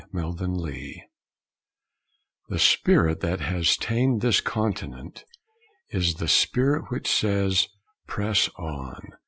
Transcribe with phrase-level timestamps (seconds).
[0.11, 0.93] PRESS ON
[2.49, 5.25] The spirit that has tamed this continent
[5.91, 7.67] is the spirit which says,
[8.07, 9.09] "Press on."